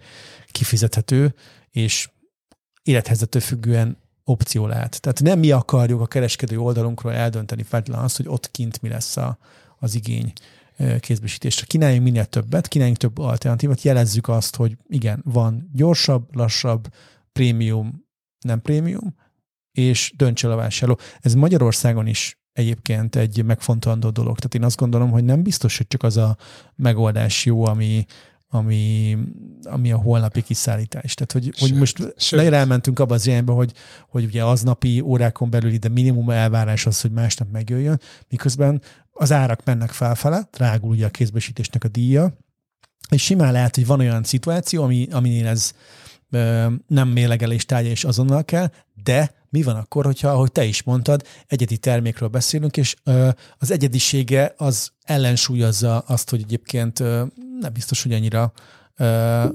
[0.51, 1.35] kifizethető,
[1.71, 2.11] és
[2.83, 5.01] élethelyzettől függően opció lehet.
[5.01, 9.17] Tehát nem mi akarjuk a kereskedő oldalunkról eldönteni feltétlenül azt, hogy ott kint mi lesz
[9.17, 9.39] a,
[9.79, 10.33] az igény
[11.01, 11.67] kézbesítésre.
[11.67, 16.89] Kínáljunk minél többet, kínáljunk több alternatívát, jelezzük azt, hogy igen, van gyorsabb, lassabb,
[17.33, 18.05] prémium,
[18.41, 19.15] nem prémium,
[19.75, 20.99] és dönts el a vásárló.
[21.21, 24.37] Ez Magyarországon is egyébként egy megfontolandó dolog.
[24.37, 26.37] Tehát én azt gondolom, hogy nem biztos, hogy csak az a
[26.77, 28.05] megoldás jó, ami,
[28.49, 29.17] ami,
[29.63, 31.15] ami a holnapi kiszállítás.
[31.15, 32.53] Tehát, hogy, sőt, hogy most sőt.
[32.53, 33.73] elmentünk abba az irányba, hogy,
[34.09, 38.83] hogy ugye aznapi órákon belül ide minimum elvárás az, hogy másnap megjöjjön, miközben
[39.13, 42.37] az árak mennek felfele, drágul ugye a kézbesítésnek a díja,
[43.11, 45.73] és simán lehet, hogy van olyan szituáció, ami, aminél ez
[46.87, 48.71] nem mélegelés tárgya és azonnal kell,
[49.05, 52.97] de mi van akkor, hogyha, ahogy te is mondtad, egyedi termékről beszélünk, és
[53.59, 56.99] az egyedisége az ellensúlyozza azt, hogy egyébként
[57.61, 58.53] nem biztos, hogy annyira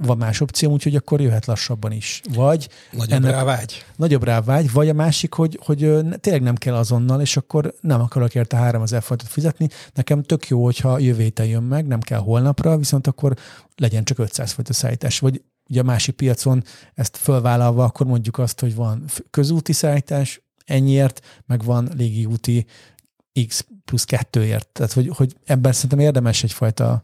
[0.02, 2.22] van más opció, úgyhogy akkor jöhet lassabban is.
[2.34, 3.86] Vagy nagyobb ennek, rá vágy.
[3.96, 5.78] Nagyobb rá vágy, vagy a másik, hogy, hogy
[6.20, 9.70] tényleg nem kell azonnal, és akkor nem akarok érte három az forintot fizetni.
[9.94, 13.34] Nekem tök jó, hogyha jövő héten jön meg, nem kell holnapra, viszont akkor
[13.76, 15.20] legyen csak 500 forint a szállítás.
[15.20, 21.42] Vagy ugye a másik piacon ezt fölvállalva, akkor mondjuk azt, hogy van közúti szállítás ennyiért,
[21.46, 22.66] meg van légiúti
[23.48, 24.68] X plusz kettőért.
[24.68, 27.04] Tehát, hogy, hogy ebben szerintem érdemes egyfajta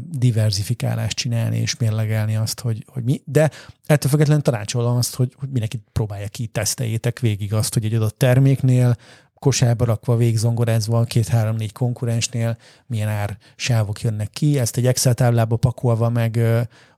[0.00, 3.22] diversifikálást csinálni és mérlegelni azt, hogy, hogy mi.
[3.24, 3.50] De
[3.86, 8.18] ettől függetlenül tanácsolom azt, hogy, hogy mindenki próbálja ki, teszteljétek végig azt, hogy egy adott
[8.18, 8.96] terméknél
[9.34, 16.08] kosárba rakva, végzongorázva két-három-négy konkurensnél milyen ár sávok jönnek ki, ezt egy Excel táblába pakolva
[16.08, 16.40] meg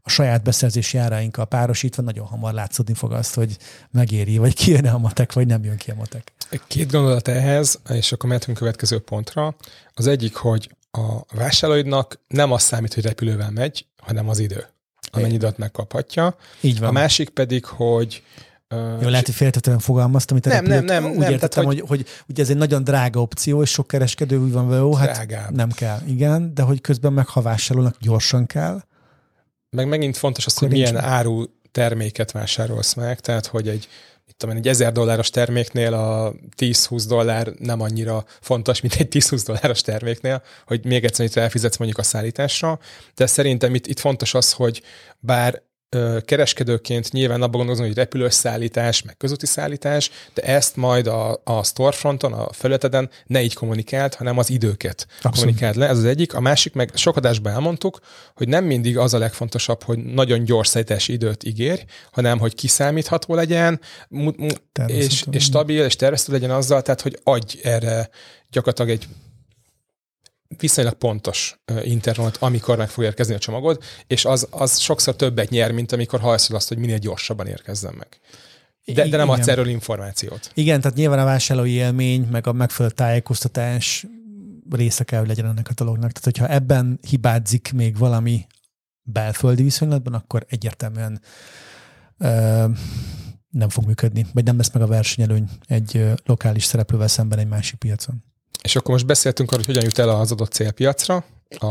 [0.09, 3.57] a saját beszerzési árainkkal párosítva nagyon hamar látszódni fog azt, hogy
[3.91, 6.33] megéri, vagy kijön a matek, vagy nem jön ki a matek.
[6.67, 9.57] Két gondolat ehhez, és akkor mehetünk következő pontra.
[9.95, 14.67] Az egyik, hogy a vásárlóidnak nem az számít, hogy repülővel megy, hanem az idő,
[15.11, 16.37] amennyi időt megkaphatja.
[16.61, 16.89] Így van.
[16.89, 18.23] A másik pedig, hogy
[19.01, 21.89] Jó, lehet, hogy féltetően fogalmaztam, amit nem, nem, nem, úgy nem, értettem, tehát, hogy, hogy,
[21.89, 25.13] hogy ugye ez egy nagyon drága opció, és sok kereskedő úgy van vele, jó, hát
[25.13, 25.55] drágább.
[25.55, 28.83] nem kell, igen, de hogy közben meg ha vásárolnak, gyorsan kell.
[29.71, 33.89] Meg megint fontos az, hogy milyen áru terméket vásárolsz meg, tehát hogy egy
[34.37, 39.81] tudom egy 1000 dolláros terméknél a 10-20 dollár nem annyira fontos, mint egy 10-20 dolláros
[39.81, 42.79] terméknél, hogy még egyszer itt elfizetsz mondjuk a szállításra,
[43.15, 44.83] de szerintem itt, itt fontos az, hogy
[45.19, 45.63] bár
[46.25, 51.65] kereskedőként nyilván abban gondolkozom, hogy repülős szállítás, meg közúti szállítás, de ezt majd a, a
[51.65, 55.39] storefronton, a felületeden ne így kommunikált, hanem az időket Abszolút.
[55.39, 55.89] kommunikált le.
[55.89, 56.35] Ez az egyik.
[56.35, 57.99] A másik, meg sok adásban elmondtuk,
[58.35, 63.35] hogy nem mindig az a legfontosabb, hogy nagyon gyors szállítási időt ígérj, hanem hogy kiszámítható
[63.35, 63.81] legyen,
[64.87, 68.09] és, és stabil, és tervezhető legyen azzal, tehát hogy adj erre
[68.51, 69.09] gyakorlatilag egy
[70.57, 75.73] viszonylag pontos internet, amikor meg fog érkezni a csomagod, és az, az sokszor többet nyer,
[75.73, 78.21] mint amikor hajszol azt, hogy minél gyorsabban érkezzen meg.
[78.95, 80.51] De, de nem adsz erről információt.
[80.55, 84.07] Igen, tehát nyilván a vásárlói élmény, meg a megfelelő tájékoztatás
[84.71, 86.13] része kell, hogy legyen ennek a dolognak.
[86.13, 88.47] Tehát, hogyha ebben hibázik még valami
[89.03, 91.21] belföldi viszonylatban, akkor egyértelműen
[92.19, 92.65] ö,
[93.51, 97.79] nem fog működni, vagy nem lesz meg a versenyelőny egy lokális szereplővel szemben egy másik
[97.79, 98.25] piacon.
[98.63, 101.25] És akkor most beszéltünk arról, hogy hogyan jut el az adott célpiacra
[101.59, 101.67] a,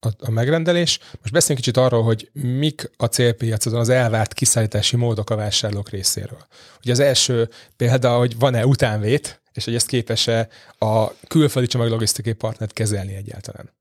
[0.00, 0.98] a, a megrendelés.
[0.98, 6.46] Most beszéljünk kicsit arról, hogy mik a célpiacon az elvárt kiszállítási módok a vásárlók részéről.
[6.78, 12.72] Ugye az első példa, hogy van-e utánvét, és hogy ezt képes-e a külföldi csomaglogisztikai partnert
[12.72, 13.76] kezelni egyáltalán.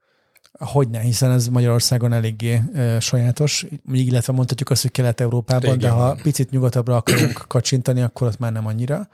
[0.51, 6.17] Hogy ne, hiszen ez Magyarországon eléggé e, sajátos, illetve mondhatjuk azt, hogy Kelet-Európában, de ha
[6.21, 9.09] picit nyugatabbra akarunk kacsintani, akkor ott már nem annyira.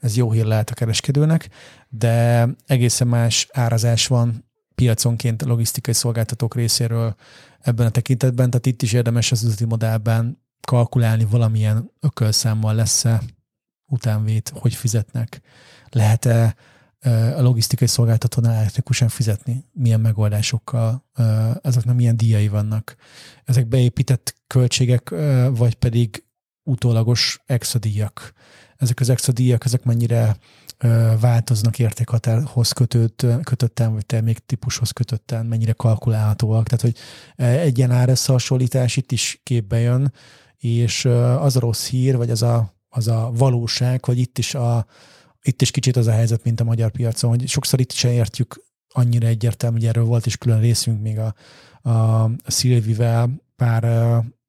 [0.00, 1.48] Ez jó hír lehet a kereskedőnek,
[1.88, 7.14] de egészen más árazás van piaconként a logisztikai szolgáltatók részéről
[7.60, 13.22] ebben a tekintetben, tehát itt is érdemes az üzleti modellben kalkulálni valamilyen ökölszámmal lesz-e
[13.86, 15.40] utánvét, hogy fizetnek.
[15.88, 16.54] Lehet-e
[17.36, 21.04] a logisztikai szolgáltatónál elektikusan fizetni, milyen megoldásokkal,
[21.62, 22.96] ezeknek milyen díjai vannak.
[23.44, 25.10] Ezek beépített költségek,
[25.50, 26.24] vagy pedig
[26.62, 28.32] utólagos extra díjak.
[28.78, 30.36] Ezek az extra díjak, ezek mennyire
[31.20, 36.68] változnak értékhatárhoz kötött, kötötten, vagy terméktípushoz kötötten, mennyire kalkulálhatóak.
[36.68, 36.96] Tehát, hogy
[37.36, 40.12] egy ilyen árösszehasonlítás itt is képbe jön,
[40.56, 41.04] és
[41.38, 44.86] az a rossz hír, vagy az a, az a valóság, hogy itt is, a,
[45.42, 48.64] itt is kicsit az a helyzet, mint a magyar piacon, hogy sokszor itt sem értjük
[48.88, 51.34] annyira egyértelmű, hogy erről volt is külön részünk még a,
[51.90, 53.84] a Szilvivel pár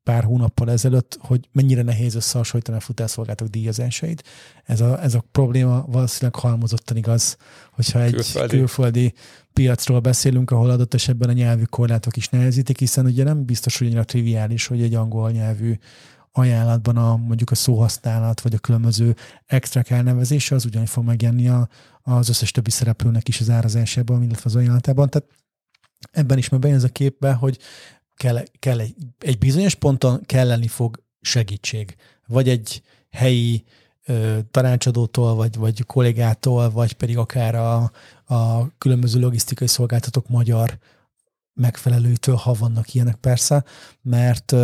[0.10, 4.24] pár hónappal ezelőtt, hogy mennyire nehéz összehasonlítani a futárszolgáltatók díjazásait.
[4.64, 7.38] Ez a, ez a probléma valószínűleg halmozottan igaz,
[7.72, 8.58] hogyha egy külföldi.
[8.58, 9.14] külföldi
[9.54, 13.88] piacról beszélünk, ahol adott esetben a nyelvű korlátok is nehezítik, hiszen ugye nem biztos, hogy
[13.88, 15.74] annyira triviális, hogy egy angol nyelvű
[16.32, 21.70] ajánlatban a, mondjuk a szóhasználat, vagy a különböző extra elnevezése az ugyanúgy fog megjelenni a,
[22.02, 25.10] az összes többi szereplőnek is az árazásában, illetve az ajánlatában.
[25.10, 25.28] Tehát
[26.12, 27.60] ebben is már bejön ez a képbe, hogy
[28.20, 31.96] kell, kell egy, egy bizonyos ponton kelleni fog segítség.
[32.28, 33.64] Vagy egy helyi
[34.06, 37.92] ö, tanácsadótól, vagy, vagy kollégától, vagy pedig akár a,
[38.26, 40.78] a különböző logisztikai szolgáltatók magyar
[41.54, 43.64] megfelelőtől, ha vannak ilyenek persze,
[44.02, 44.56] mert,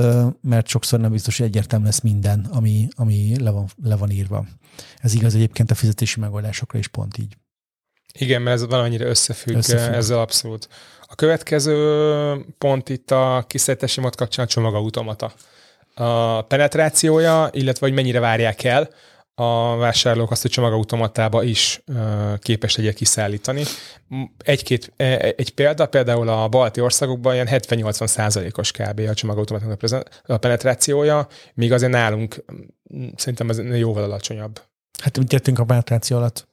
[0.41, 4.45] mert sokszor nem biztos, hogy egyértelmű lesz minden, ami, ami le, van, le van írva.
[4.97, 7.37] Ez igaz egyébként a fizetési megoldásokra is pont így.
[8.17, 9.93] Igen, mert ez valamennyire összefügg, összefügg.
[9.93, 10.67] ezzel abszolút.
[11.01, 15.33] A következő pont itt a kiszállítási mód kapcsán a csomagautomata.
[15.95, 18.89] A penetrációja, illetve hogy mennyire várják el
[19.35, 21.83] a vásárlók azt, hogy csomagautomatába is
[22.39, 23.63] képes legyen kiszállítani.
[24.37, 28.99] Egy-két, e, egy példa, például a balti országokban ilyen 70-80 százalékos kb.
[29.09, 29.83] a csomagautomatának
[30.25, 32.45] a penetrációja, míg azért nálunk
[33.15, 34.61] szerintem ez jóval alacsonyabb.
[35.01, 36.47] Hát mit értünk a penetráció alatt?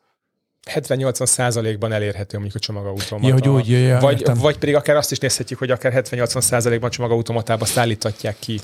[0.70, 3.26] 70-80 százalékban elérhető mondjuk a csomagautomata.
[3.26, 6.90] Ja, hogy úgy, ja, vagy, vagy pedig akár azt is nézhetjük, hogy akár 70-80 százalékban
[6.90, 8.60] csomagautomatába szállítatják ki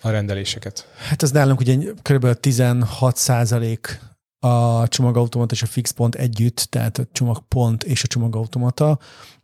[0.00, 0.86] a rendeléseket.
[1.08, 2.40] Hát ez nálunk ugye kb.
[2.40, 4.00] 16 százalék
[4.38, 8.98] a csomagautomata és a fix pont együtt, tehát a csomagpont és a csomagautomata.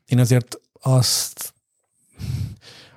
[0.07, 1.53] Én azért azt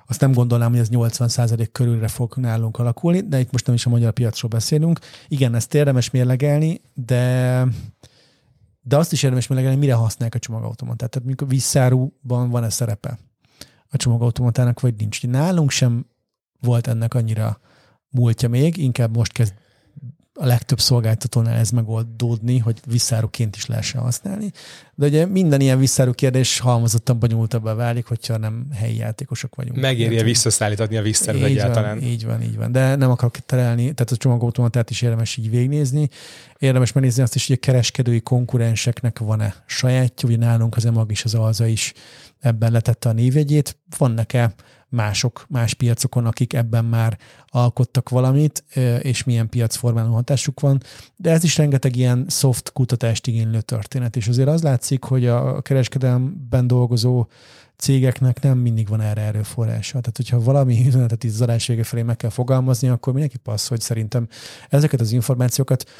[0.06, 3.86] azt nem gondolnám, hogy ez 80% körülre fog nálunk alakulni, de itt most nem is
[3.86, 4.98] a magyar piacról beszélünk.
[5.28, 7.64] Igen, ezt érdemes mérlegelni, de
[8.82, 11.10] de azt is érdemes melegelni, mire használják a csomagautomatát.
[11.10, 13.18] Tehát mikor visszáróban van-e szerepe
[13.88, 15.26] a csomagautomatának, vagy nincs.
[15.26, 16.06] Nálunk sem
[16.60, 17.60] volt ennek annyira
[18.10, 19.54] múltja még, inkább most kezd
[20.34, 24.52] a legtöbb szolgáltatónál ez megoldódni, hogy visszáruként is lehessen használni.
[24.94, 29.80] De ugye minden ilyen visszáró kérdés halmozottan bonyolultabbá válik, hogyha nem helyi játékosok vagyunk.
[29.80, 31.98] Megéri-e visszaszállítani a visszárút egyáltalán?
[31.98, 32.72] Van, így van, így van.
[32.72, 36.08] De nem akarok terelni, tehát a csomagautomatát is érdemes így végnézni.
[36.58, 41.24] Érdemes megnézni azt is, hogy a kereskedői konkurenseknek van-e sajátja, ugye nálunk az EMAG is,
[41.24, 41.92] az ALZA is
[42.42, 43.78] ebben letette a névjegyét.
[43.98, 44.54] Vannak-e
[44.88, 48.64] mások, más piacokon, akik ebben már alkottak valamit,
[49.00, 50.80] és milyen piacformáló hatásuk van.
[51.16, 55.60] De ez is rengeteg ilyen soft kutatást igénylő történet, és azért az látszik, hogy a
[55.60, 57.26] kereskedelemben dolgozó
[57.76, 60.00] cégeknek nem mindig van erre erőforrása.
[60.00, 64.28] Tehát, hogyha valami üzenetet itt az felé meg kell fogalmazni, akkor mindenki passz, hogy szerintem
[64.68, 65.90] ezeket az információkat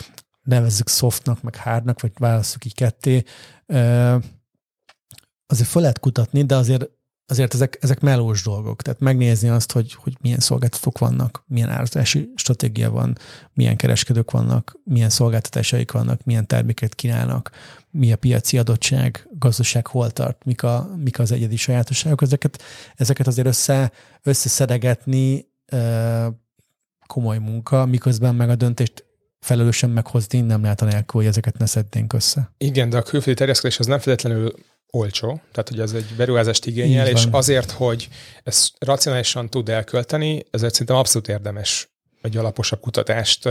[0.43, 3.25] nevezzük softnak, meg hardnak, vagy választjuk így ketté,
[5.53, 6.91] azért fel lehet kutatni, de azért
[7.27, 8.83] azért ezek, ezek melós dolgok.
[8.83, 13.19] Tehát megnézni azt, hogy, hogy milyen szolgáltatók vannak, milyen árazási stratégia van,
[13.55, 17.51] milyen kereskedők vannak, milyen szolgáltatásaik vannak, milyen terméket kínálnak,
[17.91, 22.23] mi a piaci adottság, gazdaság hol tart, mik, a, mik az egyedi sajátosságok.
[22.23, 22.63] Ezeket,
[22.97, 25.47] ezeket azért össze, összeszedegetni
[27.07, 29.05] komoly munka, miközben meg a döntést
[29.41, 32.53] felelősen meghozni nem lehet anélkül, hogy ezeket ne szednénk össze.
[32.59, 34.55] Igen, de a külföldi terjeszkedés az nem feltétlenül
[34.97, 38.09] olcsó, tehát hogy ez egy beruházást igényel, és azért, hogy
[38.43, 41.92] ezt racionálisan tud elkölteni, ezért szerintem abszolút érdemes
[42.23, 43.49] egy alaposabb kutatást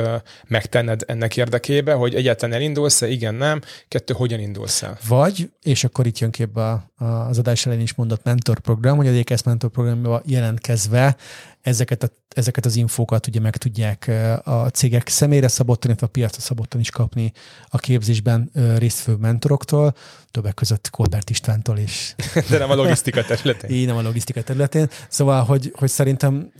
[0.47, 4.97] megtenned ennek érdekébe, hogy egyáltalán elindulsz-e, igen, nem, kettő, hogyan indulsz el.
[5.07, 6.91] Vagy, és akkor itt jön képbe
[7.29, 11.15] az adás elején is mondott mentorprogram, hogy a DKS mentorprogramban jelentkezve
[11.61, 14.11] ezeket, a, ezeket az infókat ugye meg tudják
[14.43, 17.31] a cégek személyre szabottan, illetve a piacra szabottan is kapni
[17.67, 19.95] a képzésben résztvevő mentoroktól,
[20.31, 22.15] többek között Kolbert Istvántól is.
[22.49, 23.69] De nem a logisztika területén.
[23.69, 24.89] Így nem a logisztika területén.
[25.09, 26.51] Szóval, hogy, hogy szerintem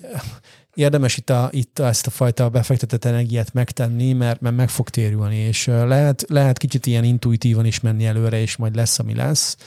[0.74, 5.36] érdemes itt, a, itt ezt a fajta befektetett energiát megtenni, mert, mert meg fog térülni,
[5.36, 9.58] és lehet, lehet kicsit ilyen intuitívan is menni előre, és majd lesz, ami lesz.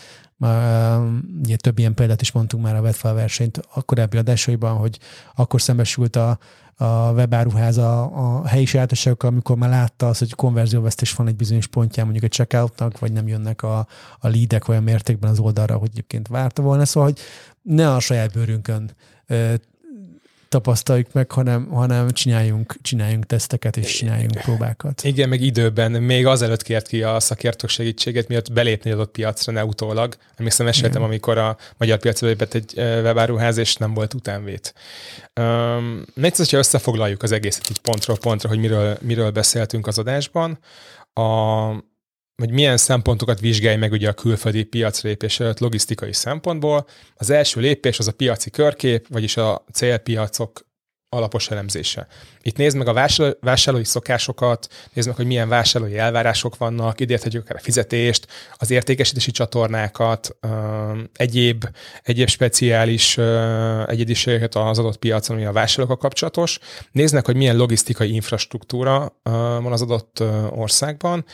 [1.42, 4.98] Ugye több ilyen példát is mondtunk már a Vetfal versenyt a korábbi adásaiban, hogy
[5.34, 6.38] akkor szembesült a,
[6.76, 11.66] a webáruház a, a helyi sajátoságokkal, amikor már látta azt, hogy konverzióvesztés van egy bizonyos
[11.66, 13.78] pontján mondjuk egy checkoutnak, vagy nem jönnek a,
[14.18, 16.84] a leadek olyan mértékben az oldalra, hogy egyébként várta volna.
[16.84, 17.20] Szóval, hogy
[17.62, 18.90] ne a saját bőrünkön
[20.54, 25.04] tapasztaljuk meg, hanem, hanem csináljunk, csináljunk teszteket és csináljunk próbákat.
[25.04, 29.64] Igen, meg időben, még azelőtt kért ki a szakértők segítséget, miatt belépni adott piacra, ne
[29.64, 30.16] utólag.
[30.36, 31.02] Emlékszem, meséltem, Igen.
[31.02, 34.74] amikor a magyar piacra lépett egy webáruház, és nem volt utánvét.
[35.40, 40.58] Um, Négy, hogyha összefoglaljuk az egészet így pontról pontra, hogy miről, miről beszéltünk az adásban,
[41.12, 41.22] a,
[42.36, 46.86] hogy milyen szempontokat vizsgálj meg ugye a külföldi piacra lépés előtt logisztikai szempontból.
[47.14, 50.60] Az első lépés az a piaci körkép, vagyis a célpiacok
[51.08, 52.06] alapos elemzése.
[52.42, 53.08] Itt nézd meg a
[53.40, 59.30] vásárlói szokásokat, nézd meg, hogy milyen vásárlói elvárások vannak, idézhetjük akár a fizetést, az értékesítési
[59.30, 60.36] csatornákat,
[61.12, 61.64] egyéb,
[62.02, 63.18] egyéb speciális
[63.86, 66.58] egyediségeket az adott piacon, ami a vásárlókkal kapcsolatos.
[66.92, 71.24] Nézd meg, hogy milyen logisztikai infrastruktúra van az adott országban,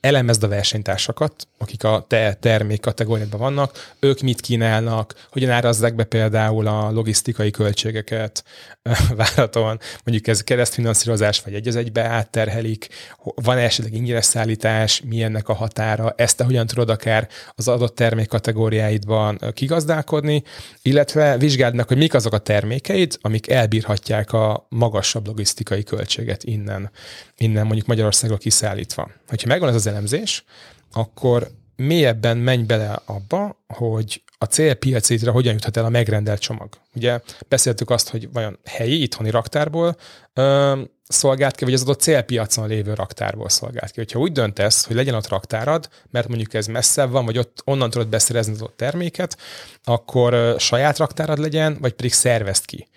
[0.00, 6.04] elemezd a versenytársakat, akik a te termék kategóriában vannak, ők mit kínálnak, hogyan árazzák be
[6.04, 8.44] például a logisztikai költségeket
[9.16, 12.88] várhatóan, mondjuk ez keresztfinanszírozás, vagy egy az egybe átterhelik,
[13.34, 17.94] van esetleg ingyenes szállítás, mi ennek a határa, ezt te hogyan tudod akár az adott
[17.94, 20.42] termék kategóriáidban kigazdálkodni,
[20.82, 26.90] illetve vizsgáld meg, hogy mik azok a termékeid, amik elbírhatják a magasabb logisztikai költséget innen,
[27.36, 29.10] innen mondjuk Magyarországról kiszállítva.
[29.28, 30.44] Hogyha megvan ez az elemzés,
[30.92, 36.68] akkor mélyebben menj bele abba, hogy a célpiacétre hogyan juthat el a megrendelt csomag.
[36.94, 39.96] Ugye beszéltük azt, hogy vajon helyi, itthoni raktárból
[40.32, 44.00] ö, szolgált ki, vagy az adott célpiacon lévő raktárból szolgált ki.
[44.00, 47.90] Hogyha úgy döntesz, hogy legyen ott raktárad, mert mondjuk ez messzebb van, vagy ott onnan
[47.90, 49.36] tudod beszerezni az ott terméket,
[49.84, 52.88] akkor ö, saját raktárad legyen, vagy pedig szervezd ki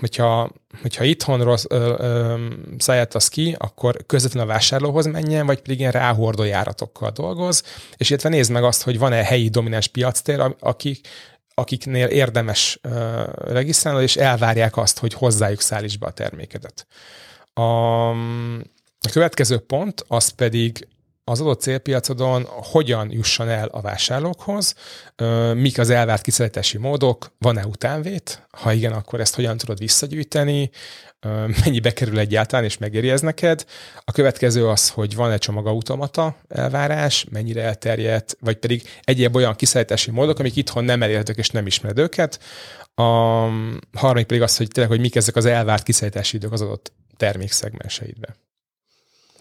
[0.00, 0.50] hogyha,
[0.82, 1.56] hogyha itthonról
[2.78, 7.62] szállítasz ki, akkor közvetlenül a vásárlóhoz menjen, vagy pedig ilyen ráhordó járatokkal dolgoz,
[7.96, 11.08] és illetve nézd meg azt, hogy van-e helyi domináns piactér, akik,
[11.54, 12.80] akiknél érdemes
[13.34, 16.86] regisztrálni, és elvárják azt, hogy hozzájuk szállíts be a termékedet.
[17.52, 18.08] A,
[19.00, 20.88] a következő pont, az pedig
[21.24, 24.74] az adott célpiacodon hogyan jusson el a vásárlókhoz,
[25.54, 30.70] mik az elvárt kiszállítási módok, van-e utánvét, ha igen, akkor ezt hogyan tudod visszagyűjteni,
[31.64, 33.64] mennyibe kerül egyáltalán, és megéri ez neked.
[34.04, 40.38] A következő az, hogy van-e csomagautomata elvárás, mennyire elterjedt, vagy pedig egyéb olyan kiszállítási módok,
[40.38, 42.40] amik itthon nem elérhetők és nem ismered őket.
[42.94, 43.02] A
[43.92, 48.36] harmadik pedig az, hogy tényleg, hogy mik ezek az elvárt kiszállítási idők az adott termékszegmenseidbe.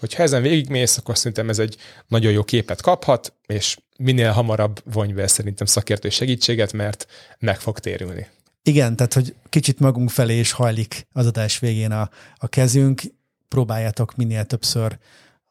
[0.04, 5.14] Hogyha ezen végigmész, akkor szerintem ez egy nagyon jó képet kaphat, és minél hamarabb vonj
[5.14, 7.08] be szerintem szakértő segítséget, mert
[7.40, 8.28] meg fog térülni.
[8.64, 13.02] Igen, tehát hogy kicsit magunk felé is hajlik az adás végén a, a kezünk,
[13.48, 14.98] próbáljátok minél többször,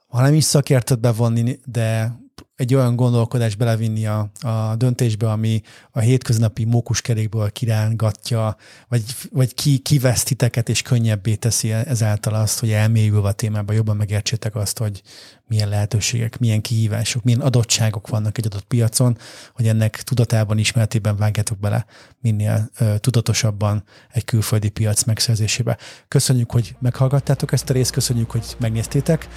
[0.09, 2.17] ha nem is szakértőt bevonni, de
[2.57, 8.57] egy olyan gondolkodást belevinni a, a döntésbe, ami a hétköznapi mókuskerékből kirángatja,
[8.89, 13.97] vagy, vagy ki, kivesz titeket, és könnyebbé teszi ezáltal azt, hogy elmélyülve a témába jobban
[13.97, 15.03] megértsétek azt, hogy
[15.47, 19.19] milyen lehetőségek, milyen kihívások, milyen adottságok vannak egy adott piacon,
[19.55, 21.87] hogy ennek tudatában, ismeretében vágjátok bele
[22.21, 25.79] minél uh, tudatosabban egy külföldi piac megszerzésébe.
[26.09, 29.29] Köszönjük, hogy meghallgattátok ezt a részt, köszönjük, hogy megnéztétek.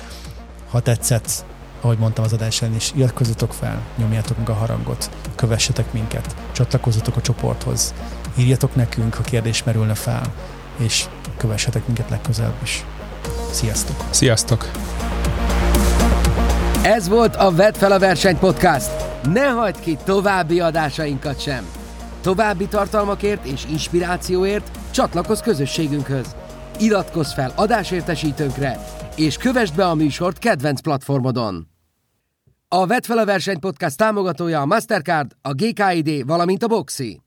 [0.70, 1.46] Ha tetszett,
[1.86, 7.22] ahogy mondtam az adásán is, iratkozzatok fel, nyomjátok meg a harangot, kövessetek minket, csatlakozzatok a
[7.22, 7.94] csoporthoz,
[8.38, 10.22] írjatok nekünk, ha kérdés merülne fel,
[10.78, 11.06] és
[11.38, 12.86] kövessetek minket legközelebb is.
[13.52, 13.96] Sziasztok!
[14.10, 14.72] Sziasztok!
[16.82, 18.92] Ez volt a Vedd fel a versenyt podcast.
[19.34, 21.66] Ne hagyd ki további adásainkat sem.
[22.22, 26.36] További tartalmakért és inspirációért csatlakozz közösségünkhöz.
[26.80, 28.80] Iratkozz fel adásértesítőnkre,
[29.16, 31.75] és kövessd be a műsort kedvenc platformodon.
[32.76, 37.25] A Vedd fel a versenyt podcast támogatója a Mastercard, a GKID, valamint a Boxi.